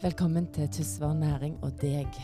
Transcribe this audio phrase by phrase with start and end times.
[0.00, 2.14] Velkommen til Tysvær næring og deg.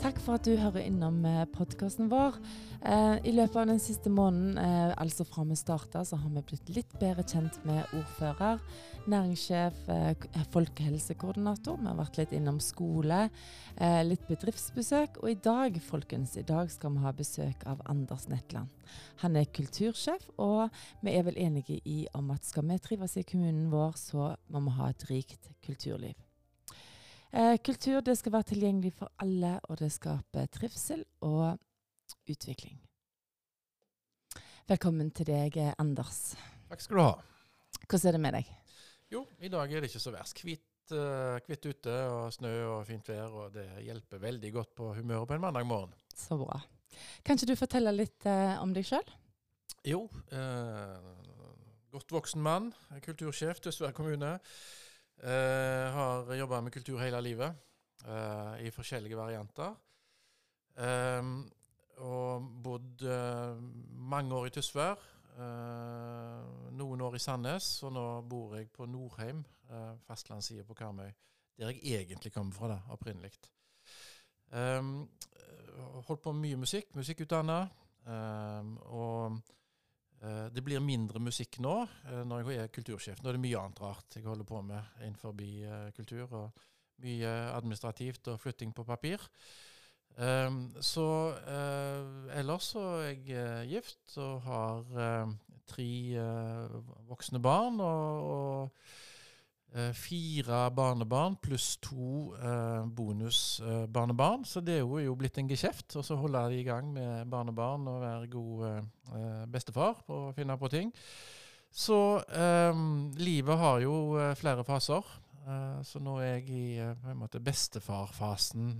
[0.00, 1.18] Takk for at du hører innom
[1.52, 2.38] podkasten vår.
[2.80, 6.40] Eh, I løpet av den siste måneden, eh, altså fra vi starta, så har vi
[6.48, 8.62] blitt litt bedre kjent med ordfører,
[9.04, 11.76] næringssjef, eh, folkehelsekoordinator.
[11.76, 13.28] Vi har vært litt innom skole,
[13.76, 15.18] eh, litt bedriftsbesøk.
[15.22, 18.68] Og i dag, folkens, i dag skal vi ha besøk av Anders Netland.
[19.16, 20.70] Han er kultursjef, og
[21.02, 24.64] vi er vel enige i om at skal vi trives i kommunen vår, så må
[24.64, 26.14] vi ha et rikt kulturliv.
[27.32, 31.58] Eh, kultur det skal være tilgjengelig for alle, og det skaper trivsel og
[32.28, 32.78] utvikling.
[34.68, 36.32] Velkommen til deg, Anders.
[36.70, 37.12] Takk skal du ha.
[37.84, 38.48] Hvordan er det med deg?
[39.12, 40.40] Jo, i dag er det ikke så verst.
[40.44, 44.90] Hvitt, uh, hvitt ute og snø og fint vær, og det hjelper veldig godt på
[44.96, 45.94] humøret på en mandag morgen.
[46.16, 46.62] Så bra.
[47.24, 49.16] Kan ikke du fortelle litt uh, om deg sjøl?
[49.84, 50.06] Jo.
[50.32, 50.96] Uh,
[51.92, 52.72] godt voksen mann,
[53.04, 54.38] kultursjef Tysvær kommune.
[55.18, 57.54] Uh, har jobba med kultur hele livet,
[58.06, 59.74] uh, i forskjellige varianter.
[60.78, 61.50] Um,
[61.96, 63.58] og bodd uh,
[63.90, 65.06] mange år i Tysvær.
[66.74, 71.10] noen år i Sandnes, og nå bor jeg på Nordheim, uh, fastlandssida på Karmøy.
[71.58, 73.32] Der jeg egentlig kommer fra, da, opprinnelig.
[74.50, 75.08] Um,
[76.06, 77.68] holdt på med mye musikk, musikkutdanna.
[78.06, 79.57] Um, og Eh,
[80.54, 83.22] det blir mindre musikk nå eh, når jeg er kultursjef.
[83.22, 86.26] Nå er det mye annet rart jeg holder på med innenfor eh, kultur.
[86.32, 86.64] og
[86.98, 89.22] Mye administrativt og flytting på papir.
[90.82, 91.04] Så
[92.34, 95.28] ellers så er jeg gift og har
[95.70, 95.86] tre
[97.06, 97.78] voksne barn.
[97.78, 99.17] og, og Eh,
[99.92, 104.44] fire barnebarn pluss to eh, bonusbarnebarn.
[104.44, 105.96] så det er jo, blitt en geskjeft.
[105.96, 110.32] Og så holde de i gang med barnebarn og være god eh, bestefar på å
[110.36, 110.92] finne på ting.
[111.70, 112.74] Så eh,
[113.20, 115.04] livet har jo eh, flere faser.
[115.44, 116.66] Eh, så nå er jeg i
[117.02, 118.70] på en måte bestefarfasen.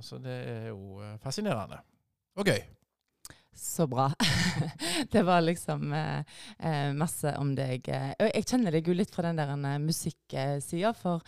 [0.00, 1.82] så det er jo fascinerende.
[2.36, 2.81] Og gøy.
[3.54, 4.08] Så bra.
[5.12, 6.24] det var liksom eh,
[6.58, 7.88] eh, masse om deg.
[8.18, 10.94] Og Jeg kjenner deg jo litt fra den der eh, musikksida.
[10.96, 11.20] For,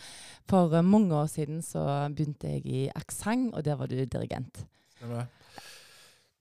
[0.49, 4.65] for mange år siden så begynte jeg i aksent, og der var du dirigent.
[4.97, 5.29] Stemmer.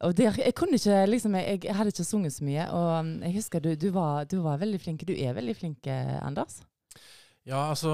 [0.05, 2.65] Og der, jeg kunne ikke, liksom, jeg, jeg, hadde ikke sunget så mye.
[2.73, 5.05] Og um, jeg husker du, du, var, du var veldig flink.
[5.09, 6.63] Du er veldig flink, eh, Anders.
[7.45, 7.93] Ja, altså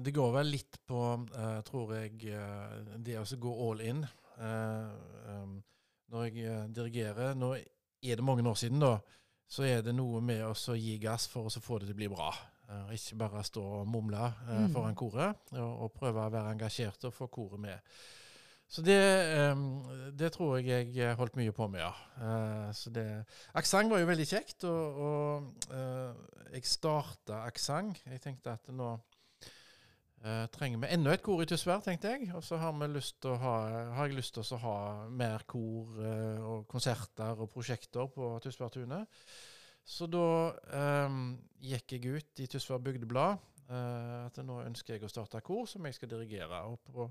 [0.00, 0.98] det går vel litt på,
[1.68, 2.30] tror jeg,
[3.04, 3.98] det å gå all in.
[4.40, 5.58] Um,
[6.12, 8.98] når jeg eh, dirigerer Nå er det mange år siden, da.
[9.48, 12.10] Så er det noe med å gi gass for å få det til å bli
[12.10, 12.28] bra.
[12.66, 14.72] Uh, ikke bare stå og mumle uh, mm.
[14.74, 17.92] foran koret, og, og, prøve å være engasjert og få koret med.
[18.66, 18.98] Så det,
[19.54, 19.84] um,
[20.18, 22.72] det, tror jeg jeg holdt mye på med, ja.
[22.74, 23.06] Så det
[23.54, 25.70] Aksent var jo veldig kjekt, og, og
[26.50, 28.02] jeg starta aksent.
[28.10, 28.96] Jeg tenkte at nå
[30.24, 32.30] Uh, trenger vi enda et kor i Tysvær, tenkte jeg.
[32.34, 34.78] Og så har, har, jeg lyst til å ha
[35.12, 39.20] mer kor uh, og konserter og prosjekter på Tysværtunet.
[39.86, 40.24] Så da
[41.06, 43.36] um, gikk jeg ut i Tysvær Bygdeblad
[43.68, 46.64] uh, at nå ønsker jeg å starte kor som jeg skal dirigere.
[46.72, 47.06] Og på,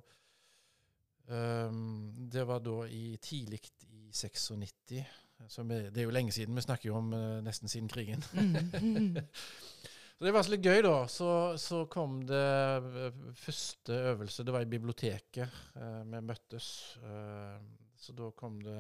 [1.30, 4.98] um, det var da i tidlig i 96.
[5.46, 6.58] Er, det er jo lenge siden.
[6.58, 7.14] Vi snakker jo om
[7.46, 8.26] nesten siden krigen.
[10.16, 10.94] Så det var litt gøy, da.
[11.12, 14.46] Så, så, kom det eh, første øvelse.
[14.48, 16.70] Det var i biblioteket eh, vi møttes.
[17.04, 17.58] Eh,
[18.00, 18.80] så da kom det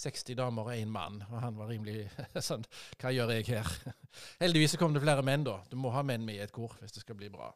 [0.00, 2.06] 60 damer og én mann, og han var rimelig
[2.48, 2.64] sånn
[3.00, 3.68] Hva gjør jeg her?
[4.42, 5.58] Heldigvis så kom det flere menn, da.
[5.68, 7.50] Du må ha menn med i et kor hvis det skal bli bra.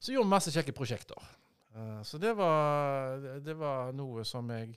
[0.00, 1.32] Så gjorde vi masse kjekke prosjekter.
[1.74, 4.72] Eh, så det var, det var noe som jeg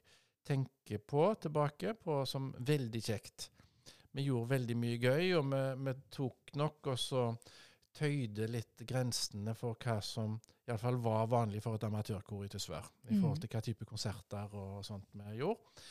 [0.47, 3.47] tenker på tilbake på som veldig kjekt.
[4.11, 7.23] Vi gjorde veldig mye gøy, og vi, vi tok nok også
[7.97, 10.37] tøyde litt grensene for hva som
[10.67, 12.85] iallfall var vanlig for et amatørkor i Tysvær.
[13.07, 13.21] I mm.
[13.21, 15.85] forhold til hva type konserter og sånt vi gjorde.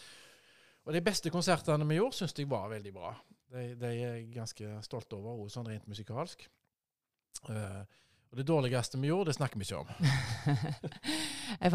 [0.86, 3.14] Og de beste konsertene vi gjorde, syns jeg var veldig bra.
[3.50, 6.44] De, de er jeg ganske stolt over, også sånn rent musikalsk.
[7.48, 7.82] Uh,
[8.30, 9.90] og det dårligste vi gjorde, det snakker vi ikke om.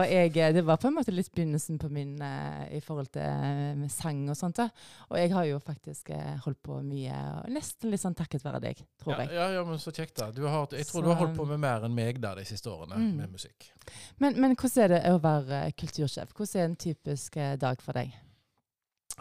[0.11, 3.85] jeg, det var på en måte litt begynnelsen på min uh, i forhold til uh,
[3.91, 4.59] sang og sånt.
[4.59, 4.67] Da.
[5.09, 6.11] Og jeg har jo faktisk
[6.45, 7.21] holdt på mye,
[7.51, 9.35] nesten litt sånn takket være deg, tror ja, jeg.
[9.39, 10.27] Ja, ja, men så kjekt, da.
[10.29, 12.69] Har, jeg tror så, du har holdt på med mer enn meg da de siste
[12.71, 13.13] årene mm.
[13.21, 13.71] med musikk.
[14.19, 16.35] Men, men, hvordan er det å være kultursjef?
[16.35, 18.13] Hvordan er en typisk dag for deg?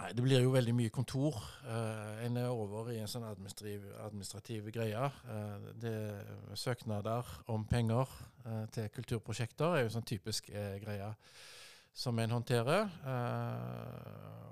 [0.00, 1.36] Nei, Det blir jo veldig mye kontor.
[1.66, 5.10] Uh, en er over i en sånn administrativ, administrativ greie.
[5.28, 5.94] Uh, det
[6.56, 8.08] Søknader om penger
[8.46, 11.12] uh, til kulturprosjekter er jo sånn typisk greie
[11.92, 12.88] som en håndterer.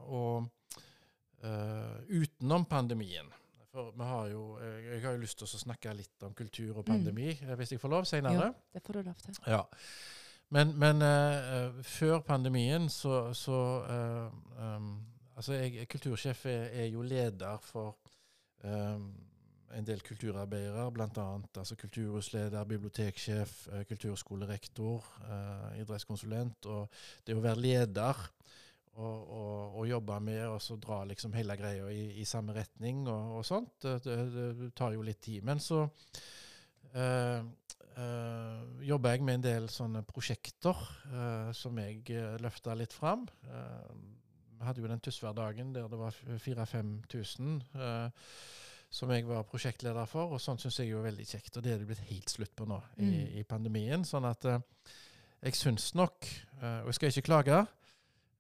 [0.08, 0.48] og
[2.08, 3.28] utenom pandemien
[3.70, 6.84] For vi har jo Jeg har jo lyst til å snakke litt om kultur og
[6.84, 7.54] pandemi, mm.
[7.56, 8.48] hvis jeg får lov, senere.
[8.50, 9.38] Ja, det får du lov til.
[9.46, 9.62] Ja.
[10.50, 11.04] Men, men
[11.84, 13.60] før pandemien så, så
[14.58, 14.98] um,
[15.38, 17.96] Altså, jeg, kultursjef er, er, jo leder for
[18.66, 19.04] um,
[19.76, 21.26] en del kulturarbeidere, bl.a.
[21.60, 25.06] Altså kulturhusleder, biblioteksjef, uh, kulturskolerektor,
[25.78, 26.66] idrettskonsulent.
[26.66, 26.88] Og
[27.26, 28.24] det å være leder
[28.98, 33.38] og, og, og jobbe med og dra liksom hele greia i, i samme retning og,
[33.38, 35.46] og sånt, det, det, det, tar jo litt tid.
[35.46, 37.40] Men så uh,
[37.94, 40.82] uh, jobber jeg med en del sånne prosjekter
[41.12, 43.28] uh, som jeg uh, løfta litt fram.
[44.58, 47.60] Vi hadde jo den Tysværdagen der det var 4000-5000
[48.90, 51.56] som jeg var prosjektleder for, og sånt syns jeg jo er veldig kjekt.
[51.58, 53.34] Og det er det blitt helt slutt på nå i, mm.
[53.36, 54.04] i pandemien.
[54.08, 56.24] Sånn at jeg syns nok,
[56.62, 57.58] og jeg skal ikke klage,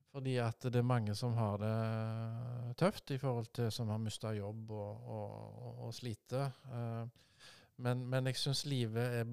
[0.08, 1.74] fordi at det er mange som har det
[2.80, 6.48] tøft i forhold til som har mista jobb og, og, og sliter.
[7.84, 9.28] Men, men jeg syns livet er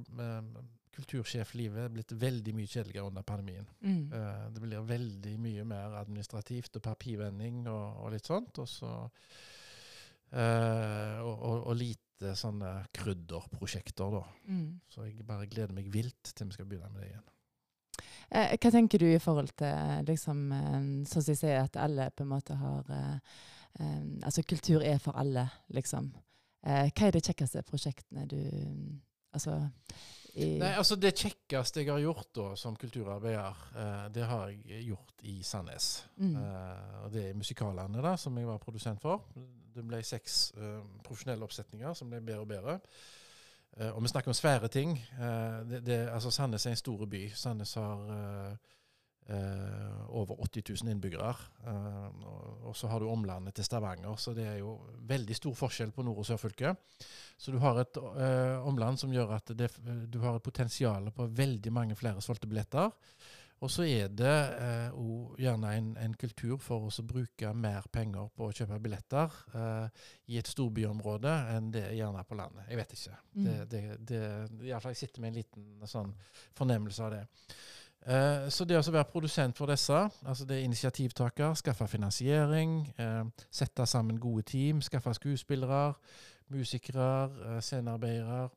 [0.96, 3.68] kultursjeflivet blitt veldig mye kjedeligere under pandemien.
[3.82, 4.10] Mm.
[4.56, 8.60] det blir veldig mye mer administrativt og papirvending og, og litt sånt.
[8.64, 8.92] Og, så,
[11.26, 14.24] og, lite sånne krydderprosjekter, da.
[14.48, 14.68] Mm.
[14.90, 17.32] Så jeg bare gleder meg vilt til vi skal begynne med det igjen.
[18.30, 20.46] Eh, hva tenker du i forhold til liksom,
[21.06, 23.44] sånn som jeg sier, at alle på en måte har eh,
[24.24, 25.42] Altså kultur er for alle,
[25.76, 26.06] liksom.
[26.64, 28.40] hva er de kjekkeste prosjektene du
[29.36, 29.58] Altså
[30.36, 35.24] Nei, altså Det kjekkeste jeg har gjort da som kulturarbeider, eh, det har jeg gjort
[35.24, 35.90] i Sandnes.
[36.18, 36.36] Mm.
[36.36, 39.30] Eh, og Det er musikalene da, som jeg var produsent for.
[39.76, 42.80] Det ble seks eh, profesjonelle oppsetninger som ble bedre og bedre.
[43.76, 44.94] Uh, og vi snakker om svære ting.
[45.20, 47.32] Uh, det, det, altså Sandnes er en stor by.
[47.36, 48.54] Sandnes har uh,
[49.26, 51.32] over 80 000 innbyggere.
[51.66, 54.76] Og, og, så har du omlandet til Stavanger, så det er jo
[55.10, 57.02] veldig stor forskjell på nord- og sørfylket.
[57.38, 59.72] Så du har et omland som gjør at det,
[60.14, 62.94] du har et potensial på veldig mange flere solgte billetter.
[63.64, 64.98] Og så er det eh,
[65.40, 70.02] gjerne en, en, kultur for oss å bruke mer penger på å kjøpe billetter eh,
[70.34, 72.68] i et storbyområde enn det er gjerne på landet.
[72.70, 73.16] Jeg vet ikke.
[73.32, 73.46] Mm.
[73.46, 73.82] Det, det,
[74.12, 74.22] det,
[74.68, 76.12] Iallfall jeg sitter med en liten sånn
[76.58, 77.24] fornemmelse av det.
[78.06, 79.98] Eh, så det å være produsent for disse,
[80.30, 85.94] altså det er initiativtaker, skaffe finansiering, eh, sette sammen gode team, skaffe skuespillere,
[86.54, 87.10] musikere,
[87.46, 88.50] eh, scenearbeidere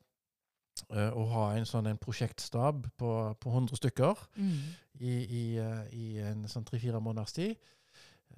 [0.95, 3.09] å ha en sånn en prosjektstab på,
[3.43, 4.61] på 100 stykker mm.
[5.01, 5.43] i, i,
[5.91, 7.57] i, en sånn tre-fire måneders tid.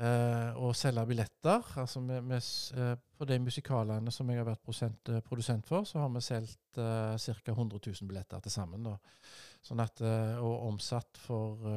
[0.01, 1.67] Uh, og selge billetter.
[1.77, 6.09] altså med, med, På de musikalene som jeg har vært prosent, produsent for, så har
[6.15, 7.53] vi solgt eh, ca.
[7.53, 8.87] 100 000 billetter til sammen.
[9.61, 10.01] Sånn at,
[10.41, 11.69] og omsatt for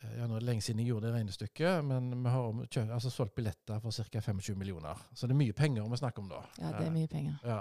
[0.00, 3.12] ja, nå er det lenge siden jeg gjorde det regnestykket, men vi har kjøpt, altså
[3.12, 4.20] solgt billetter for ca.
[4.20, 5.02] 25 millioner.
[5.14, 6.44] Så det er mye penger vi snakker om da.
[6.60, 7.40] Ja, det er mye penger.
[7.44, 7.60] Ja.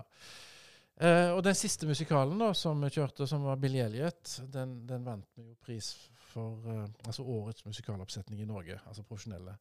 [1.00, 5.06] Uh, og den siste musikalen da, som vi kjørte, som var Billy Elliot, den, den
[5.08, 5.94] vant vi jo pris
[6.30, 9.58] for uh, altså årets musikaloppsetning i Norge, altså profesjonelle.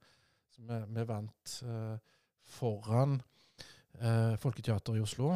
[0.55, 1.99] Så vi, vi vant uh,
[2.59, 3.20] foran
[4.38, 5.32] Folketeateret i Oslo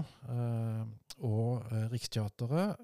[1.27, 2.83] og Riksteatret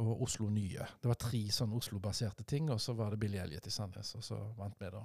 [0.00, 0.86] og Oslo Nye.
[0.98, 4.24] Det var tre sånn Oslo-baserte ting, og så var det Billy Elliot i Sandnes, og
[4.26, 5.04] så vant vi da.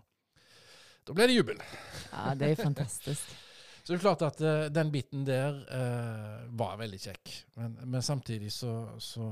[1.05, 1.61] Da ble det jubel.
[2.09, 3.35] Ja, det er fantastisk.
[3.85, 7.33] Så det er klart at uh, den biten der uh, var veldig kjekk.
[7.59, 9.27] Men, men samtidig så, så,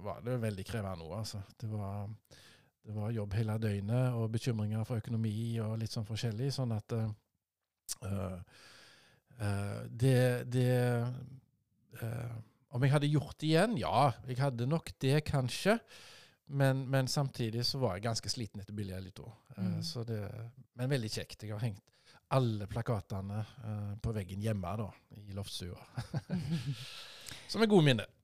[0.00, 1.42] var det veldig krevende òg, altså.
[1.60, 2.06] Det var,
[2.86, 6.52] det var, jobb hele døgnet og bekymringer for økonomi og litt sånn forskjellig.
[6.54, 8.38] Sånn at uh,
[9.90, 10.70] det, det
[12.70, 13.74] Om jeg hadde gjort det igjen?
[13.80, 15.78] Ja, jeg hadde nok det, kanskje.
[16.46, 19.26] Men, men samtidig så var jeg ganske sliten etter Billy Elito.
[19.56, 19.82] Mm.
[20.78, 21.42] men veldig kjekt.
[21.42, 21.82] Jeg har hengt
[22.28, 24.88] alle plakatene uh, på veggen hjemme da,
[25.18, 25.78] i loftstua.
[27.50, 28.15] Som er gode minner.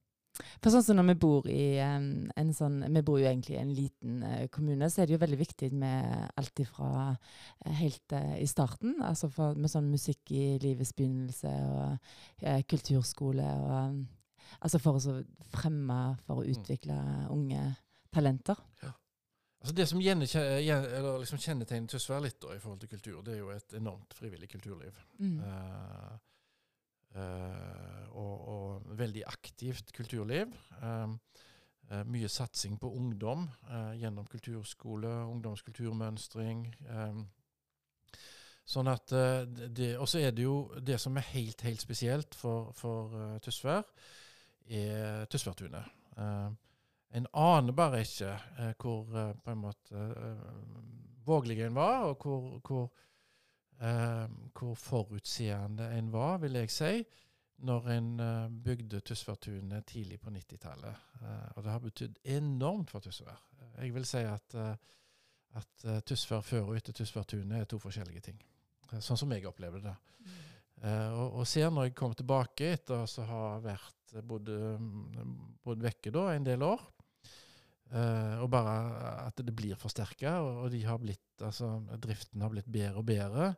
[0.62, 2.06] For sånn som når vi bor i en,
[2.38, 5.22] en sånn Vi bor jo egentlig i en liten uh, kommune, så er det jo
[5.22, 10.32] veldig viktig med alt ifra uh, helt uh, i starten, altså for, med sånn musikk
[10.34, 12.11] i livets begynnelse og
[12.68, 14.02] kulturskole og
[14.61, 15.12] Altså for å
[15.49, 16.50] fremme, for å mm.
[16.52, 16.96] utvikle
[17.32, 17.61] unge
[18.12, 18.58] talenter.
[18.82, 18.90] Ja.
[19.62, 23.52] Altså Det som liksom kjennetegner Tysvær litt da, i forhold til kultur, det er jo
[23.54, 24.99] et enormt frivillig kulturliv.
[25.22, 25.38] Mm.
[25.38, 26.16] Uh,
[27.14, 30.52] og, og, veldig aktivt kulturliv.
[30.83, 31.12] Uh,
[32.09, 33.42] mye satsing på ungdom
[34.00, 36.62] gjennom kulturskole, ungdomskulturmønstring.
[38.64, 39.12] sånn at
[39.76, 43.85] det, Og så er det jo det som er helt, helt spesielt for, for Tysvær,
[44.73, 45.85] er Tysværtunet.
[46.16, 46.49] Uh,
[47.12, 50.45] en aner bare ikke eh, hvor eh, på en måte eh,
[51.26, 52.87] vågelig en var, og hvor, hvor,
[53.82, 54.24] eh,
[54.58, 57.04] hvor, forutseende en var, vil jeg si.
[57.62, 60.94] når en uh, bygde Tysværtunet tidlig på 90-tallet.
[61.22, 63.38] Eh, og det har betydd enormt for Tysvær.
[63.78, 64.72] Jeg vil si at, uh,
[65.54, 68.40] at uh, Tysvær før og etter Tysværtunet er to forskjellige ting.
[68.98, 69.94] sånn som jeg opplevde det.
[70.18, 70.32] Mm.
[71.14, 74.50] og, og ser når jeg kommer tilbake etter å ha vært bodd,
[75.62, 76.82] bodd vekke da, en del år,
[77.92, 78.75] og bare
[79.26, 83.49] at det blir forsterka, og, de har blitt, altså, driften har blitt bedre og bedre.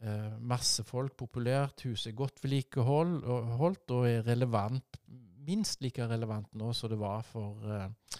[0.00, 1.82] Uh, masse folk, populært.
[1.84, 3.50] Huset er godt vedlikeholdt og,
[3.92, 4.96] og er relevant,
[5.44, 8.16] minst like relevant nå som det var for, uh,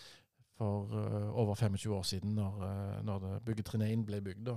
[0.58, 4.52] for uh, over 25 år siden, når, uh, når byggetrinn 1 ble bygd.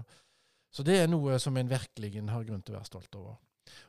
[0.74, 3.40] Så det er noe som en virkelig har grunn til å være stolt over.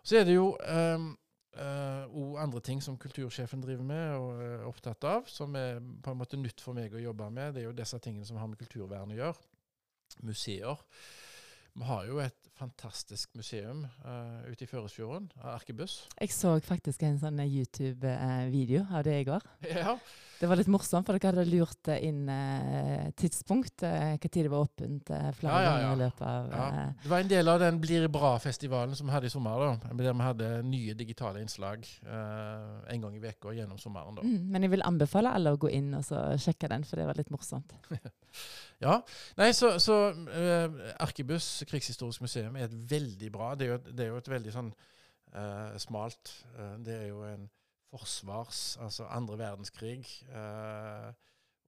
[0.05, 1.11] Så er det jo um,
[1.59, 6.21] uh, andre ting som kultursjefen driver med og er opptatt av, som er på en
[6.21, 7.55] måte nytt for meg å jobbe med.
[7.55, 9.53] Det er jo disse tingene som har med kulturvern å gjøre.
[10.23, 10.83] Museer.
[11.75, 16.05] Vi har jo et fantastisk museum uh, ute i Føresfjorden, Arkebuss.
[16.21, 19.51] Jeg så faktisk en sånn YouTube-video av det i går.
[19.75, 19.99] Ja.
[20.45, 24.67] Det var litt morsomt, for dere hadde lurt inn eh, tidspunkt, Når eh, det var
[24.67, 25.93] åpent eh, flere ja, ja, ja.
[25.95, 26.67] i løpet av ja.
[27.01, 30.13] Det var en del av den Blir bra-festivalen som vi hadde i sommer, da, der
[30.13, 34.19] vi hadde nye digitale innslag en gang i uka gjennom sommeren.
[34.19, 34.27] da.
[34.27, 37.17] Mm, men jeg vil anbefale alle å gå inn og sjekke den, for det var
[37.17, 37.73] litt morsomt.
[38.85, 39.01] ja.
[39.41, 39.99] Nei, så, så
[41.01, 44.57] Arkebuss krigshistorisk museum er et veldig bra Det er jo, det er jo et veldig
[44.61, 44.73] sånn
[45.81, 46.37] smalt
[46.85, 47.49] Det er jo en
[47.95, 51.11] forsvars, altså andre verdenskrig eh,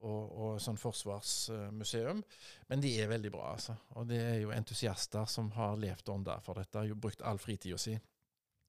[0.04, 2.20] og, og, sånn forsvarsmuseum.
[2.70, 3.76] Men de er veldig bra, altså.
[3.96, 6.78] Og det er jo entusiaster som har levd ånda for dette.
[6.78, 7.96] Har jo brukt all fritida si.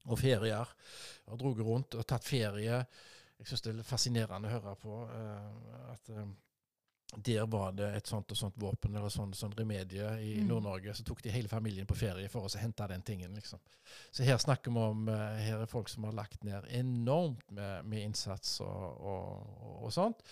[0.07, 0.71] Og ferier.
[1.27, 2.81] Og dratt rundt og tatt ferie.
[3.37, 6.23] Jeg syns det er fascinerende å høre på eh, at uh,
[7.15, 10.47] der var det et sånt og sånt våpen eller sånn, sånn remedie i mm.
[10.49, 10.93] Nord-Norge.
[10.93, 13.33] Så tok de hele familien på ferie for å hente den tingen.
[13.33, 13.61] liksom.
[14.11, 17.87] Så her snakker vi om uh, her er folk som har lagt ned enormt med,
[17.87, 19.53] med innsats og, og,
[19.85, 20.25] og, sånt.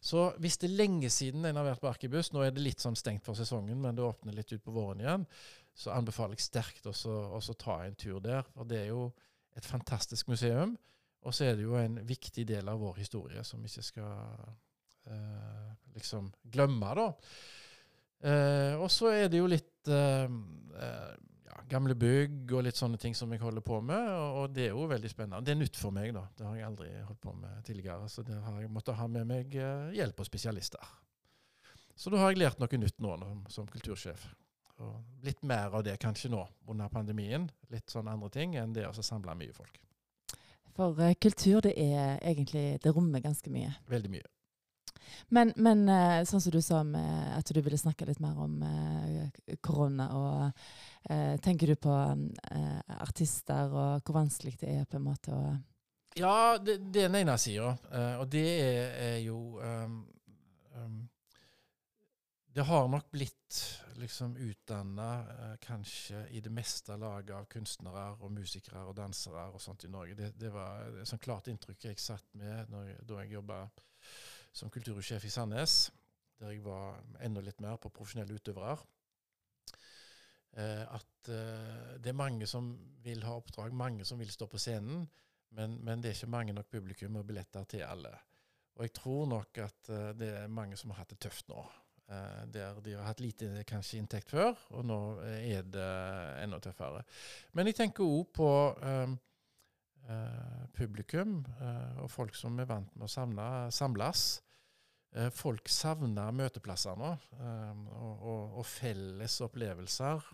[0.00, 2.84] Så hvis det er lenge siden en har vært på Arkebuss, nå er det litt
[2.84, 5.26] sånn stengt for sesongen, men det åpner litt ut på våren igjen,
[5.74, 8.46] så anbefaler jeg sterkt å ta en tur der.
[8.54, 9.10] For det er jo
[9.58, 10.78] et fantastisk museum.
[11.26, 14.12] Og så er det jo en viktig del av vår historie som vi ikke skal
[14.14, 14.52] eh,
[15.94, 17.08] liksom glemme, da.
[18.20, 21.12] Eh, og så er det jo litt eh, eh,
[21.48, 24.74] ja, gamle bygg og litt sånne ting som jeg holder på med, og, det er
[24.74, 25.44] jo veldig spennende.
[25.46, 26.26] Det er nytt for meg, da.
[26.36, 28.10] Det har jeg aldri holdt på med tidligere.
[28.12, 30.92] Så det har jeg måttet ha med meg eh, hjelp og spesialister.
[31.96, 33.16] Så da har jeg lært noe nytt nå
[33.52, 34.24] som kultursjef.
[34.80, 36.40] Og litt mer av det kanskje nå
[36.72, 37.50] under pandemien.
[37.72, 39.76] Litt sånn andre ting enn det å samle mye folk.
[40.72, 43.74] For uh, kultur, det er egentlig Det rommer ganske mye.
[43.90, 44.30] Veldig mye.
[45.28, 48.60] Men, men eh, sånn som du sa med at du ville snakke litt mer om
[48.66, 55.00] eh, korona, og eh, tenker du på eh, artister og hvor vanskelig det er på
[55.00, 55.44] en måte å
[56.18, 57.76] Ja, det, det er den ene sida,
[58.18, 60.00] og det er, er jo um,
[60.74, 60.96] um,
[62.50, 63.60] Det har nok blitt
[64.00, 65.10] liksom utdanna
[65.62, 70.16] kanskje i det meste laget av kunstnere og musikere og dansere og sånt i Norge.
[70.16, 73.60] Det, det var et sånn klart inntrykk jeg satt med når, da jeg jobba
[74.52, 75.90] som kultursjef i Sandnes,
[76.40, 78.78] der jeg var enda litt mer på profesjonelle utøvere.
[80.58, 82.72] Eh, at eh, det er mange som
[83.04, 85.04] vil ha oppdrag, mange som vil stå på scenen,
[85.54, 88.12] men, men det er ikke mange nok publikum og billetter til alle.
[88.78, 91.62] Og jeg tror nok at eh, det er mange som har hatt det tøft nå.
[92.50, 95.90] Der de har hatt lite kanskje inntekt før, og nå er det
[96.42, 97.04] enda tøffere.
[97.54, 98.48] Men jeg tenker òg på
[98.82, 99.12] Eh,
[100.76, 104.24] publikum eh, og folk som er vant med å samle, samles.
[105.14, 110.32] Eh, folk savner møteplasser nå, og, og, og, felles opplevelser.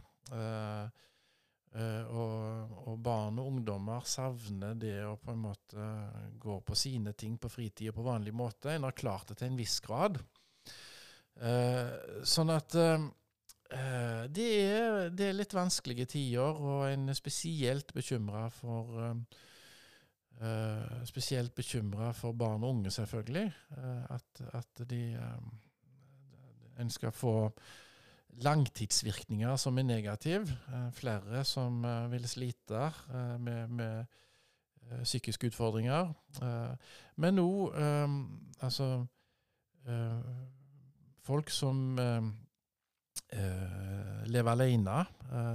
[1.76, 5.88] Og, og, barn og ungdommer savner det å på en måte
[6.40, 8.73] gå på sine ting på fritid og på vanlig måte.
[8.73, 10.16] En har klart det til en viss grad.
[12.25, 12.78] sånn at
[14.33, 19.04] det er, det er litt vanskelige tider, og en er spesielt bekymra for
[20.37, 23.52] Uh, spesielt bekymra for barn og unge, selvfølgelig.
[23.71, 25.52] Uh, at, at, de um,
[26.78, 27.52] En skal få
[28.28, 30.59] langtidsvirkninger som er negative.
[30.69, 32.93] Uh, flere som vil slite
[33.38, 34.05] med, med
[35.02, 36.12] psykiske utfordringer.
[37.16, 37.73] men nå
[38.05, 39.07] um, altså
[41.23, 41.99] Folk som
[44.26, 45.05] lever alene.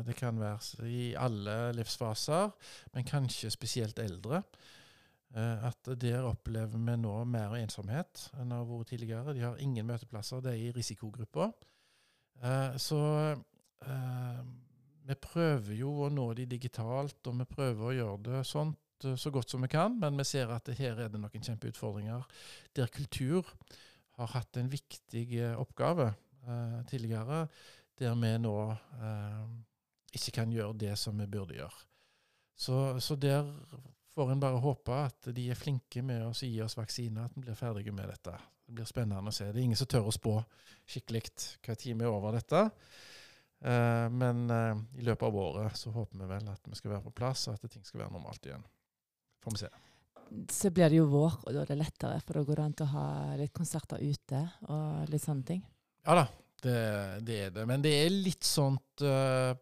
[0.05, 2.51] det kan være i alle livsfaser,
[2.93, 4.43] men kanskje spesielt eldre.
[5.35, 9.35] Eh, at der opplever vi nå mer ensomhet enn det har vært tidligere.
[9.35, 11.47] De har ingen møteplasser, de er i risikogruppa.
[12.43, 12.99] Eh, så
[13.31, 14.41] eh,
[15.07, 19.15] vi prøver jo å nå de digitalt, og vi prøver å gjøre det sånt eh,
[19.15, 22.27] så godt som vi kan, men vi ser at her er det noen kjempeutfordringer
[22.75, 23.47] der kultur
[24.19, 26.19] har hatt en viktig eh, oppgave eh,
[26.89, 27.45] tidligere,
[28.01, 29.41] der vi nå eh,
[30.17, 31.87] ikke kan gjøre det som vi burde gjøre.
[32.57, 33.47] Så, så der
[34.15, 37.45] får en bare håpe at de er flinke med å gi oss vaksiner, at vi
[37.45, 38.35] blir ferdige med dette.
[38.65, 39.49] Det blir spennende å se.
[39.49, 40.35] Det er ingen som tør å spå
[40.89, 41.23] skikkelig
[41.63, 42.65] hva tid vi er over dette.
[43.61, 47.05] Eh, men eh, i løpet av året så håper vi vel at vi skal være
[47.07, 48.65] på plass, og at ting skal være normalt igjen.
[49.41, 49.71] Får vi se.
[50.53, 52.75] Så blir det jo vår, og da er det lettere, for da går det an
[52.79, 53.07] til å ha
[53.39, 55.63] litt konserter ute og litt sånne ting.
[56.05, 56.25] Ja da,
[56.63, 56.75] det,
[57.27, 57.65] det er det.
[57.69, 59.53] Men det er litt sånt uh,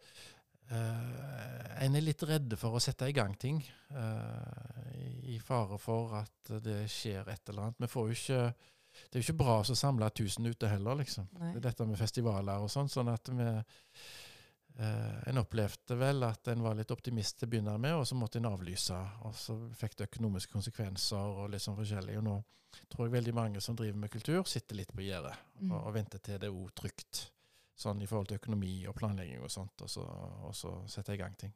[0.71, 3.61] uh, En er litt redde for å sette i gang ting.
[3.91, 7.81] Uh, I fare for at det skjer et eller annet.
[7.83, 8.43] Vi får jo ikke
[8.99, 11.27] det er jo ikke bra å samle 1000 ute heller, liksom.
[11.39, 11.53] Nei.
[11.55, 12.89] Det dette med festivaler og sånn.
[12.91, 13.45] Sånn at vi
[14.79, 18.15] eh, En opplevde vel at en var litt optimist til å begynne med, og så
[18.17, 18.99] måtte en avlyse.
[19.27, 22.17] Og så fikk det økonomiske konsekvenser og litt sånn forskjellig.
[22.21, 22.37] Og nå
[22.89, 25.71] tror jeg veldig mange som driver med kultur, sitter litt på gjerdet Mm.
[25.73, 27.31] og, og venter til det er trygt.
[27.75, 30.03] Sånn i forhold til økonomi og planlegging og sånt, og så,
[30.47, 31.51] og så sette i gang ting.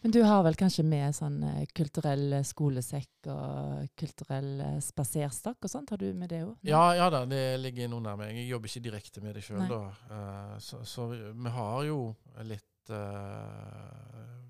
[0.00, 5.64] Men du har vel kanskje med sånn eh, kulturell eh, skolesekk og kulturell spaserstakk spaserstokk
[5.64, 5.90] og sånt?
[5.90, 6.56] Har du med det òg?
[6.66, 8.34] Ja, ja da, det ligger innunder meg.
[8.36, 9.82] Jeg jobber ikke direkte med det sjøl, da.
[10.10, 12.00] Uh, så, så vi har jo
[12.48, 14.40] litt uh,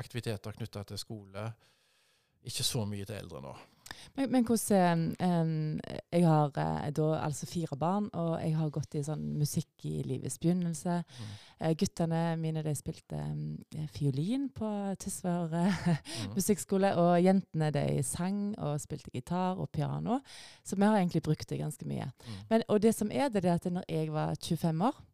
[0.00, 1.46] aktiviteter knytta til skole.
[2.46, 3.54] Ikke så mye til eldre nå.
[4.16, 5.80] Men, men hvordan um,
[6.12, 10.02] Jeg har eh, da altså fire barn, og jeg har gått i sånn musikk i
[10.06, 11.00] livets begynnelse.
[11.04, 11.34] Mm.
[11.60, 13.56] Uh, guttene mine de spilte um,
[13.94, 14.70] fiolin på
[15.02, 16.32] Tysvær uh, Mm.
[16.36, 20.20] musikkskole, og jentene de sang og spilte gitar og piano.
[20.64, 22.10] Så vi har egentlig brukt det ganske mye.
[22.26, 22.38] Mm.
[22.50, 25.04] Men, og det som er det, det er at når jeg var 25 år,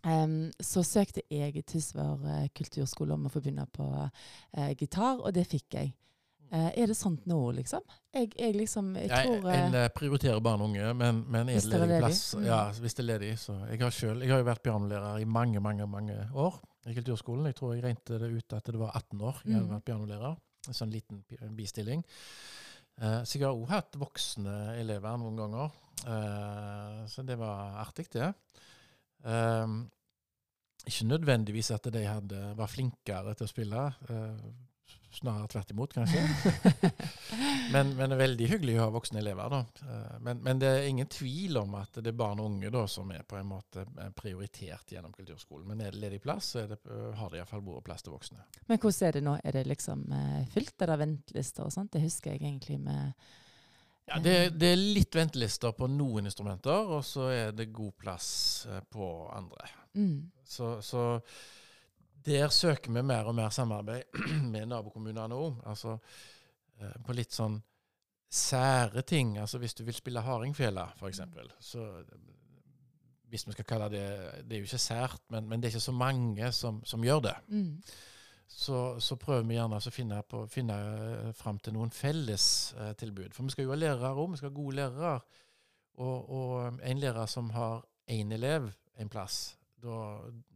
[0.00, 5.34] Um, så søkte jeg Tysvær uh, kulturskole om å få begynne på uh, gitar, og
[5.36, 5.90] det fikk jeg.
[6.52, 7.82] Eh, er det sånt nå, liksom?
[8.12, 11.60] Jeg, jeg liksom Jeg Jeg, tror eh, eh, prioriterer barn og unge, men, men er
[11.60, 12.00] det ledig ledig.
[12.02, 12.44] plass Mm.
[12.48, 13.38] Ja, hvis det er ledig.
[13.38, 16.58] Så jeg har, selv, jeg har jo vært pianolærer i mange, mange mange år
[16.90, 17.46] i kulturskolen.
[17.46, 19.74] Jeg tror jeg regnet det ut at det var 18 år jeg hadde Mm.
[19.76, 20.36] vært pianolærer.
[20.68, 21.22] En sånn liten
[21.56, 22.02] bistilling.
[23.00, 25.70] Så jeg har òg hatt voksne elever noen ganger.
[27.08, 28.34] Så det var artig, det.
[30.88, 33.86] Ikke nødvendigvis at de hadde, var flinkere til å spille.
[35.10, 36.20] Snarere tvert imot, kanskje.
[37.74, 39.50] men, men det er veldig hyggelig å ha voksne elever.
[39.50, 39.60] da.
[39.82, 42.84] Eh, Men, men det er ingen tvil om at det er barn og unge da,
[42.90, 45.66] som er på en måte eh, prioritert gjennom kulturskolen.
[45.70, 48.46] Men er det ledig plass, så det, eh, har det iallfall vært plass til voksne.
[48.70, 49.36] Men hvordan er det nå?
[49.44, 50.06] Er det liksom
[50.54, 50.74] fylt?
[50.82, 51.92] Er det ventelister og sånt?
[51.96, 53.12] Det husker jeg egentlig med
[54.10, 58.30] Ja, det, det er litt ventelister på noen instrumenter, og så er det god plass
[58.90, 59.68] på andre.
[59.94, 60.16] mm,
[60.50, 61.04] Så, så
[62.26, 64.02] der søker vi mer og mer samarbeid
[64.52, 65.62] med nabokommunene òg.
[65.66, 65.96] Altså
[66.80, 67.60] eh, på litt sånn
[68.30, 69.38] sære ting.
[69.38, 71.22] Altså hvis du vil spille hardingfela, f.eks.
[71.64, 72.20] Så eh,
[73.30, 74.06] hvis vi skal kalle det
[74.48, 77.20] Det er jo ikke sært, men, men det er ikke så mange som, som gjør
[77.28, 77.36] det.
[77.48, 77.76] mm,
[78.50, 82.92] Så, så prøver vi gjerne å finne, på, finne eh, fram til noen felles eh.
[83.32, 84.32] For vi skal jo ha lærere òg.
[84.32, 85.20] Vi skal ha gode lærere.
[86.00, 89.96] Og, og en lærer som har én elev en plass, da,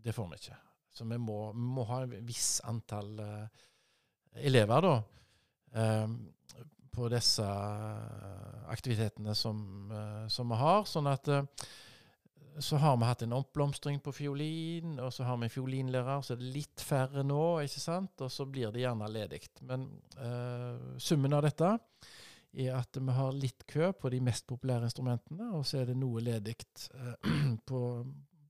[0.05, 0.57] det får vi ikke.
[0.94, 3.64] Så vi må, vi må ha et visst antall uh,
[4.38, 4.94] elever da,
[5.78, 6.12] uh,
[6.94, 7.44] på disse
[8.70, 9.57] aktivitetene som,
[9.90, 10.85] eh, som vi har.
[10.87, 11.26] Sånn at
[12.62, 16.37] så har vi hatt en oppblomstring på fiolin, og så har vi en fiolinlærer, så
[16.37, 18.22] er det litt færre nå, ikke sant?
[18.22, 19.42] Og så blir det gjerne ledig.
[19.66, 19.88] Men
[21.02, 21.72] summen av dette
[22.54, 25.98] er at vi har litt kø på de mest populære instrumentene, og så er det
[25.98, 26.57] noe ledig
[27.68, 27.80] på,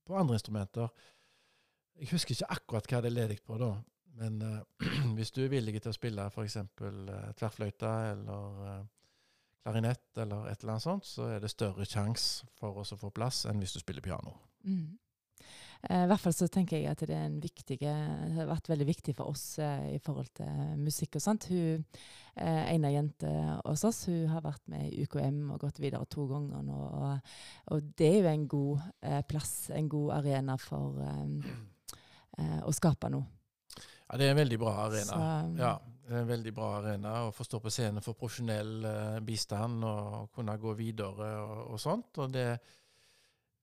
[0.04, 0.92] på andre instrumenter.
[2.00, 3.70] Jeg husker ikke akkurat hva det er ledig på da,
[4.20, 6.58] men uh, hvis du er villig til å spille f.eks.
[6.80, 8.82] Uh, tverrfløyte eller uh,
[9.64, 13.12] klarinett eller et eller annet sånt, så er det større sjanse for oss å få
[13.14, 14.36] plass enn hvis du spiller piano.
[14.66, 14.84] mm.
[15.84, 18.70] Eh, I hvert fall så tenker jeg at det er en viktig, det har vært
[18.70, 21.48] veldig viktig for oss eh, i forhold til musikk og sånt.
[21.50, 21.84] Hun,
[22.40, 26.08] eh, en av jentene hos oss hun har vært med i UKM og gått videre
[26.08, 26.78] to ganger nå.
[27.02, 27.36] Og,
[27.74, 31.52] og det er jo en god eh, plass, en god arena for eh,
[32.38, 33.26] eh, å skape noe.
[34.04, 35.16] Ja, det er en veldig bra arena.
[35.16, 38.84] Så, Ja, det er en veldig bra arena å få stå på scenen for profesjonell
[38.84, 42.20] eh, bistand og kunne gå videre og, og sånt.
[42.20, 42.48] Og det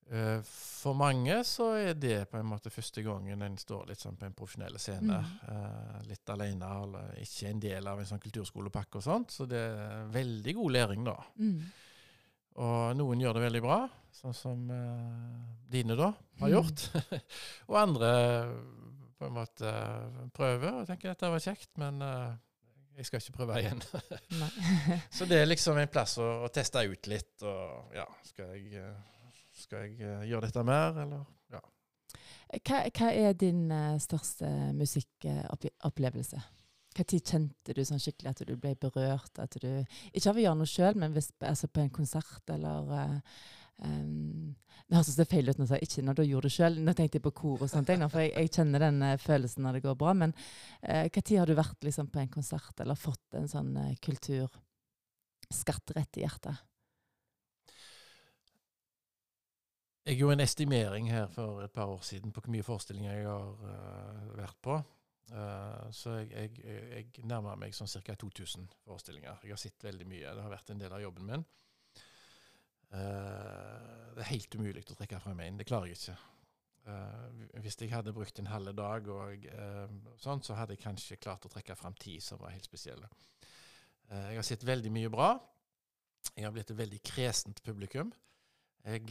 [0.10, 4.18] eh, For mange så er det på en måte første gangen en står litt sånn
[4.18, 5.22] på en profesjonell scene.
[5.54, 9.32] eh, litt alene, eller ikke en del av en sånn kulturskolepakke og sånt.
[9.38, 11.20] Så det er veldig god læring, da.
[11.38, 11.62] Mm.
[12.66, 13.78] Og noen gjør det veldig bra,
[14.16, 16.54] sånn som eh, dine da har Mm.
[16.56, 16.86] gjort.
[17.70, 18.12] og andre
[19.20, 19.72] på en måte
[20.34, 22.32] prøver og tenker dette var kjekt, men eh,
[22.98, 23.82] jeg skal ikke prøve igjen.
[25.16, 27.36] Så det er liksom en plass å, å teste ut litt.
[27.46, 28.82] Og ja, skal jeg,
[29.64, 31.24] skal jeg eh, gjøre dette mer, eller?
[31.54, 31.62] Ja.
[32.66, 33.70] Hva, hva er din
[34.04, 36.42] største musikkopplevelse?
[36.92, 39.38] Når kjente du sånn skikkelig at du ble berørt?
[39.40, 39.70] At du,
[40.12, 43.38] ikke av å gjøre noe sjøl, men hvis, altså på en konsert eller eh,
[43.82, 44.56] Um,
[44.88, 46.80] det høres så feil ut når jeg ikke når du gjorde det sjøl.
[46.84, 49.78] Nå tenkte jeg på kor og sånt, for jeg, jeg kjenner den uh, følelsen når
[49.78, 50.12] det går bra.
[50.18, 50.36] Men
[50.84, 55.96] uh, tid har du vært liksom, på en konsert eller fått en sånn uh, kulturskatt
[55.96, 56.68] rett i hjertet?
[60.02, 63.28] Jeg gjorde en estimering her for et par år siden på hvor mye forestillinger jeg
[63.30, 64.80] har uh, vært på.
[65.32, 68.16] Uh, så jeg, jeg, jeg nærmer meg sånn ca.
[68.20, 69.40] 2000 forestillinger.
[69.46, 70.26] Jeg har sett veldig mye.
[70.26, 71.46] Det har vært en del av jobben min.
[72.92, 75.60] Uh, det er helt umulig å trekke frem én.
[75.60, 76.18] Det klarer jeg ikke.
[76.82, 81.20] Uh, hvis jeg hadde brukt en halv dag, og, uh, sånn, så hadde jeg kanskje
[81.22, 83.10] klart å trekke frem ti som var helt spesielle.
[84.12, 85.30] jeg har sett veldig mye bra.
[86.36, 88.12] Jeg har blitt et veldig kresent publikum.
[88.84, 89.06] Jeg,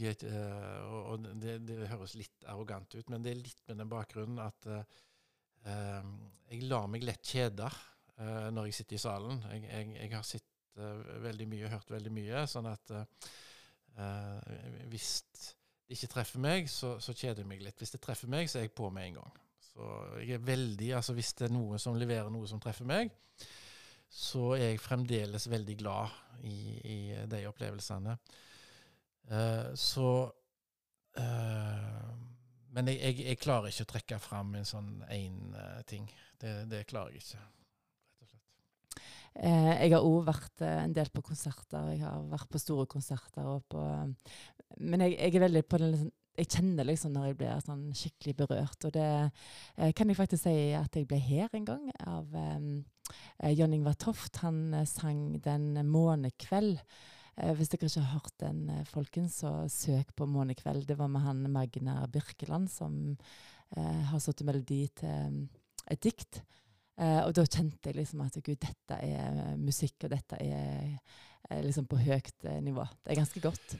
[0.85, 4.67] og det, det, høres litt arrogant ut, men det er litt med den bakgrunnen at
[5.63, 7.69] jeg lar meg lett kjede
[8.51, 9.41] når jeg sitter i salen.
[9.55, 10.83] Jeg, jeg, jeg har sett
[11.25, 12.43] veldig mye, hørt veldig mye.
[12.51, 12.93] sånn at
[14.01, 17.77] Uh, hvis det ikke treffer meg, så, så, kjeder jeg meg litt.
[17.79, 19.39] Hvis det treffer meg, så er jeg på med en gang.
[19.71, 19.87] Så
[20.21, 23.11] jeg er veldig, altså Hvis det er noe som leverer noe som treffer meg,
[24.11, 26.97] så er jeg fremdeles veldig glad i, i
[27.31, 28.17] de opplevelsene.
[29.31, 30.09] Eh, så
[31.17, 32.09] eh,
[32.75, 35.55] Men jeg, jeg, jeg, klarer ikke å trekke fram en sånn én
[35.87, 36.07] ting.
[36.39, 37.43] Det, det klarer jeg ikke.
[39.35, 41.93] Eh, jeg har òg vært eh, en del på konserter.
[41.93, 43.47] Jeg har vært på store konserter.
[43.71, 43.83] På,
[44.79, 47.85] men jeg, jeg, er veldig på den liksom, jeg kjenner liksom når jeg blir sånn
[47.95, 48.87] skikkelig berørt.
[48.87, 53.51] Og det eh, kan jeg faktisk si at jeg ble her en gang av eh,
[53.55, 54.41] John Ingvar Toft.
[54.45, 56.79] Han eh, sang 'Den månekveld'.
[57.37, 60.87] Eh, hvis dere ikke har hørt den, folkens, så søk på 'Månekveld'.
[60.87, 63.17] Det var med han Magnar Birkeland som
[63.71, 65.47] har satt melodi til
[65.87, 66.41] et dikt.
[66.99, 70.99] Uh, og da kjente jeg liksom at gud, dette er musikk, og dette er,
[71.49, 72.83] er liksom på høyt uh, nivå.
[73.01, 73.75] Det er ganske godt.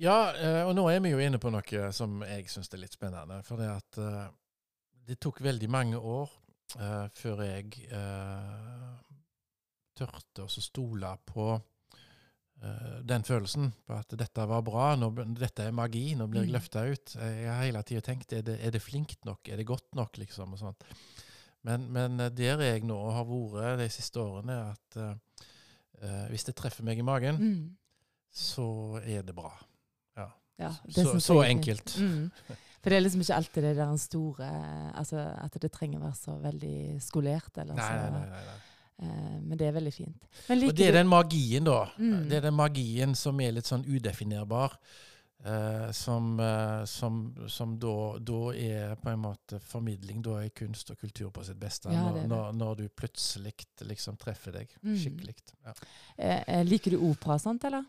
[0.00, 2.96] Ja, uh, og nå er vi jo inne på noe som jeg syns er litt
[2.96, 3.40] spennende.
[3.46, 4.00] For det at
[5.06, 6.30] det tok veldig mange år
[7.14, 7.86] før jeg
[9.96, 11.44] tørte å stole på
[13.06, 16.56] den følelsen på at dette var bra, nå, dette er magi, nå blir jeg mm.
[16.56, 17.14] løfta ut.
[17.20, 20.18] Jeg har hele tida tenkt er det, er det flinkt nok, er det godt nok,
[20.18, 20.56] liksom.
[20.56, 20.82] og sånt.
[21.66, 26.54] Men, men, eh, der jeg nå har vært de siste årene, at uh, hvis det
[26.58, 27.64] treffer meg i magen, mm.
[28.30, 28.68] så
[29.02, 29.50] er det bra.
[30.18, 30.28] Ja.
[30.62, 31.96] ja det så, så enkelt.
[31.98, 32.30] Mm.
[32.76, 34.48] For det er liksom ikke alltid det der store
[34.94, 37.50] altså At det trenger å være så veldig skolert.
[37.58, 38.58] Eller nei, så, nei, nei, nei.
[38.96, 40.28] Uh, men det er veldig fint.
[40.54, 41.80] og det er den magien, da.
[41.98, 42.28] Mm.
[42.30, 44.78] Det er den magien som er litt sånn udefinerbar.
[45.44, 50.22] Uh, som, uh, som, som da, da, er på en måte formidling.
[50.24, 51.92] Da er kunst og kultur på sitt beste.
[51.92, 53.52] Ja, når, når, når, du plutselig
[53.86, 54.96] liksom treffer deg mm.
[54.96, 55.36] skikkelig.
[55.68, 55.74] Ja.
[56.16, 57.84] Eh, liker du opera og sånt, eller?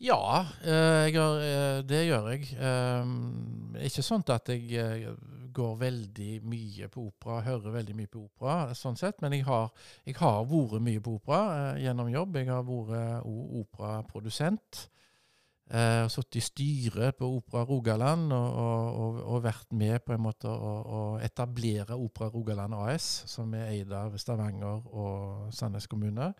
[0.00, 1.26] Ja, har,
[1.86, 2.48] det gjør jeg.
[3.86, 5.12] ikke sånn at jeg
[5.54, 9.70] går veldig mye på opera, hører veldig mye på opera, sånn sett, men jeg har,
[10.04, 12.40] jeg har vært mye på opera gjennom jobb.
[12.40, 13.30] Jeg har vært
[13.62, 14.86] operaprodusent.
[15.64, 18.56] Uh, Sittet i styret på Opera Rogaland og,
[19.00, 23.70] og, og, vært med på en måte å, å etablere Opera Rogaland AS, som er
[23.70, 26.34] eid av Stavanger og Sandnes kommune.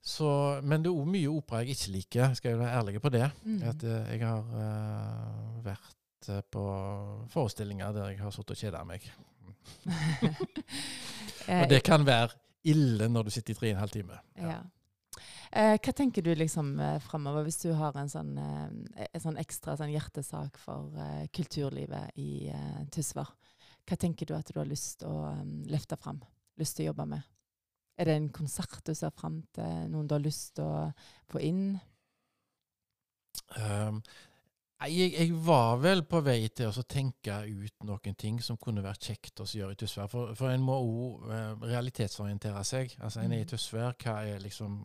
[0.00, 0.30] Så,
[0.62, 3.26] men det er òg mye opera jeg ikke liker, skal jeg være ærlig på det.
[3.42, 3.58] Mm.
[3.72, 6.64] At uh, jeg har uh, vært på
[7.32, 9.10] forestillinger der jeg har sittet og kjeda meg.
[11.58, 12.38] og det kan være
[12.70, 14.20] ille når du sitter i tre og en halv time.
[14.38, 14.52] Ja.
[14.54, 14.60] ja.
[15.50, 19.38] Eh, hva tenker du liksom eh, framover, hvis du har en sånn, eh, en sånn
[19.40, 23.32] ekstra sånn hjertesak for eh, kulturlivet i eh, Tysvær?
[23.88, 26.20] Hva tenker du at du har lyst til å um, løfte fram,
[26.60, 27.26] lyst til å jobbe med?
[27.98, 30.84] Er det en konsert du ser fram til, noen du har lyst til å
[31.32, 31.64] få inn?
[33.58, 33.98] Um,
[34.88, 39.10] jeg, jeg, var vel på vei til å tenke ut noen ting som kunne vært
[39.10, 40.08] kjekt å gjøre i Tysvær.
[40.08, 42.94] For, for en må òg uh, realitetsorientere seg.
[43.00, 43.50] Altså En er i mm.
[43.52, 43.96] Tysvær.
[44.00, 44.78] Hva er liksom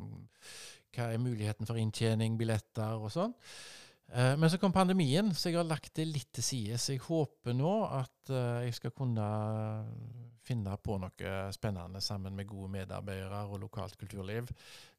[0.95, 3.33] hva er muligheten for inntjening, billetter og sånn?
[4.11, 6.79] Uh, men så kom pandemien, så jeg har lagt det litt til side.
[6.81, 9.29] Så jeg håper nå at uh, jeg skal kunne
[10.45, 14.51] finne på noe spennende sammen med gode medarbeidere og lokalt kulturliv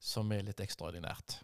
[0.03, 1.37] som er litt ekstraordinært.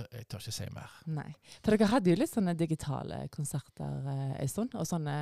[0.00, 0.90] Jeg tør ikke si mer.
[1.12, 1.28] Nei.
[1.60, 5.16] For dere hadde jo litt sånne digitale konserter eh, en stund, og sånne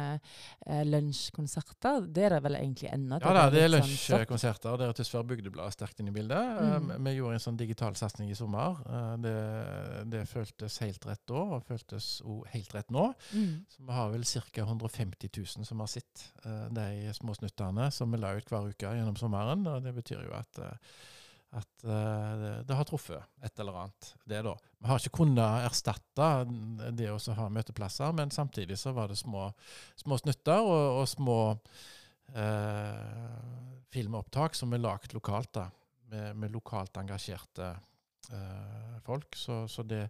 [0.66, 2.06] eh, lunsjkonserter.
[2.06, 3.18] Det er det vel egentlig ennå?
[3.22, 4.78] Ja da, det er lunsjkonserter, sånn lunsjkonserter.
[4.80, 6.38] Der er Tysvær Bygdeblad sterkt inn i bildet.
[6.62, 7.04] Eh, Mm.
[7.04, 8.78] Vi gjorde en sånn digital satsing i sommer.
[8.86, 9.34] Eh, Det,
[10.10, 13.08] det føltes helt rett da, og føltes òg helt rett nå.
[13.34, 13.64] Mm.
[13.68, 14.62] Så vi har vel ca.
[14.64, 18.94] 150 000 som har sett eh, de små snuttene som vi la ut hver uke
[18.96, 19.66] gjennom sommeren.
[19.66, 20.76] Og det betyr jo at, eh,
[21.50, 24.52] at uh, det, har truffet et eller annet, det da.
[24.78, 26.28] Vi har ikke kunnet erstatte
[26.94, 29.48] det å ha møteplasser, men samtidig så var det små,
[29.98, 31.38] små snutter og, og små
[32.38, 33.38] uh,
[33.90, 35.66] filmopptak som er lagd lokalt, da,
[36.12, 37.72] med, med lokalt engasjerte
[38.30, 39.34] uh, folk.
[39.34, 40.04] Så, så det,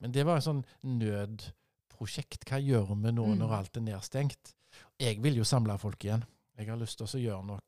[0.00, 0.64] men det var en sånn
[0.96, 2.48] nødprosjekt.
[2.48, 3.36] Hva gjør vi nå Mm.
[3.42, 4.54] når alt er nedstengt?
[5.00, 6.24] Jeg vil jo samle folk igjen.
[6.56, 7.60] Jeg har lyst til å gjøre noe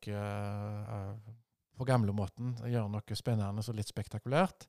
[1.79, 2.57] på gamlemåten.
[2.67, 4.69] Gjøre noe spennende og litt spektakulært.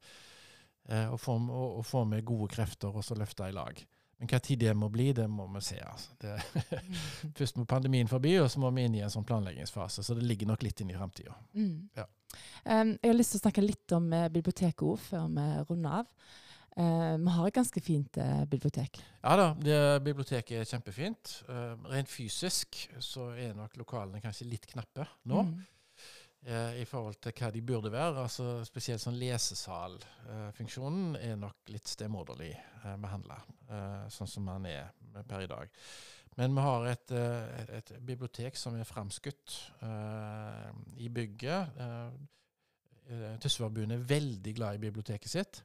[0.90, 3.82] eh, og, få, og, og få med gode krefter og så løfte i lag.
[4.20, 5.78] Men hva tid det må bli, det må vi se.
[5.80, 6.16] Altså.
[6.20, 6.36] Det,
[7.38, 10.04] først må pandemien forbi, og så må vi inn i en sånn planleggingsfase.
[10.04, 11.38] Så det ligger nok litt inn i framtida.
[11.56, 11.88] Mm.
[11.96, 12.06] Ja.
[12.66, 16.02] Um, jeg har lyst til å snakke litt om uh, biblioteket òg, før vi runder
[16.02, 16.12] av.
[16.80, 19.02] Eh, vi har et ganske fint uh, bibliotek.
[19.20, 21.34] Ja da, det, biblioteket er kjempefint.
[21.50, 25.44] Uh, rent fysisk så er nok lokalene kanskje litt knappe nå.
[25.50, 25.58] Mm.
[26.46, 28.24] Eh, i forhold til hva de burde være.
[28.24, 33.38] Altså, spesielt sånn lesesalfunksjonen er nok litt stemoderlig eh, behandla,
[33.70, 34.86] eh, sånn som den er
[35.28, 35.68] per i dag.
[36.40, 37.12] Men vi har et,
[37.76, 39.56] et, bibliotek som er framskutt
[41.04, 41.68] i bygget.
[43.44, 45.60] Tysværbuen er veldig glad i biblioteket sitt.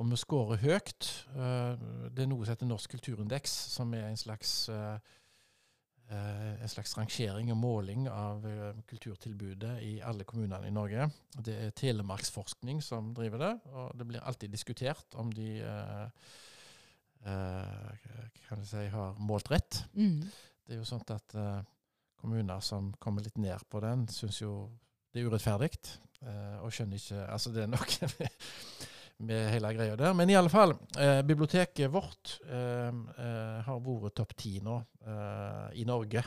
[0.00, 1.08] Og vi scorer høyt.
[1.34, 4.96] Det er noe som heter Norsk kulturindeks, som er en slags eh,
[6.12, 11.08] en slags rangering og måling av eh, kulturtilbudet i alle kommunene i Norge.
[11.38, 16.06] Det er Telemarksforskning som driver det, og det blir alltid diskutert om de eh,
[17.24, 18.08] eh,
[18.48, 19.84] kan du si, har målt rett.
[19.94, 20.20] Mm.
[20.66, 21.60] Det er jo sånn at eh,
[22.20, 24.54] kommuner som kommer litt ned på den, syns jo
[25.12, 25.72] det er urettferdig,
[26.24, 27.88] eh, og skjønner ikke Altså, det er noe
[29.22, 30.14] med, hele greia der.
[30.16, 35.80] Men i alle fall, eh, biblioteket vårt eh, eh, har vært topp ti nå eh,
[35.80, 36.24] i Norge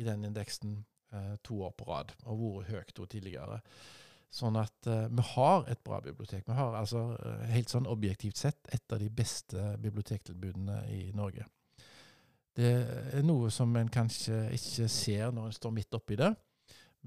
[0.00, 0.78] i den indeksen
[1.12, 3.60] eh, to år på rad, og vært høyt tidligere.
[4.30, 6.44] Sånn at vi har et bra bibliotek.
[6.46, 7.00] Vi har altså
[7.50, 11.48] helt sånn objektivt sett et av de beste bibliotektilbudene i Norge.
[12.54, 12.70] Det
[13.18, 16.30] er noe som en kanskje ikke ser når en står midt oppi det,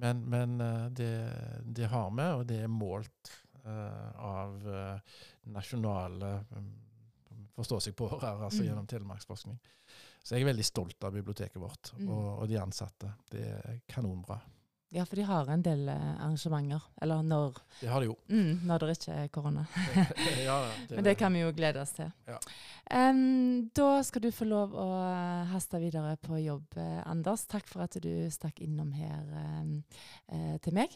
[0.03, 0.59] men, men
[0.91, 1.13] det,
[1.63, 3.31] det har vi, og det er målt
[3.65, 4.99] av eh,
[5.45, 6.71] nasjonale um,
[7.55, 8.67] forstå-seg-på-ere, altså Mm.
[8.67, 9.59] gjennom Telemarksforskning.
[10.23, 12.09] Så jeg er veldig stolt av biblioteket vårt Mm.
[12.09, 13.13] og, og de ansatte.
[13.29, 14.39] Det er kanonbra.
[14.93, 16.81] Ja, for de har en del eh, arrangementer.
[17.01, 18.15] Eller når, Det har de jo.
[18.29, 19.65] mm, når det ikke er korona.
[20.45, 20.57] ja,
[20.89, 22.11] Men det kan vi jo glede oss til.
[22.27, 22.37] Ja.
[23.09, 27.45] Um, da skal du få lov å eh, haste videre på jobb, eh, Anders.
[27.49, 29.23] Takk for at du stakk innom her
[29.63, 29.83] um,
[30.31, 30.93] uh, til meg.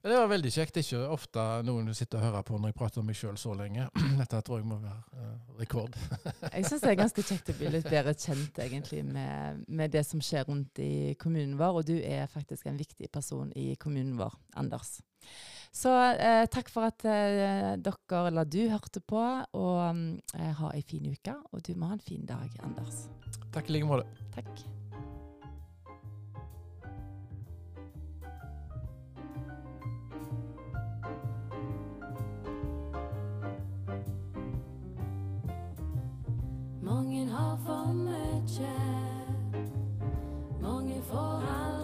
[0.00, 0.74] Ja, det var veldig kjekt.
[0.74, 3.36] Det er ikke ofte noen sitter og hører på når jeg prater om meg sjøl
[3.40, 3.86] så lenge.
[4.20, 5.96] Dette tror jeg må være uh, rekord.
[6.54, 10.02] Jeg syns det er ganske kjekt å bli litt bedre kjent egentlig med, med det
[10.08, 14.16] som skjer rundt i kommunen vår, og du er faktisk en viktig person i kommunen
[14.20, 14.98] vår, Anders.
[15.72, 19.22] Så eh, takk for at eh, dere, eller du, hørte på,
[19.54, 19.80] og
[20.34, 21.36] eh, ha ei fin uke.
[21.54, 23.06] Og du må ha en fin dag, Anders.
[23.54, 24.28] Takk i like måte.
[24.34, 24.79] Takk.
[37.30, 38.76] Har for mye.
[40.62, 41.79] mange får aldri